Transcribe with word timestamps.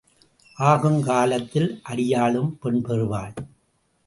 ஆகும் 0.57 1.01
காலத்தில் 1.01 1.81
அடியாளும் 1.89 2.51
பெண் 2.61 2.81
பெறுவாள். 2.81 3.33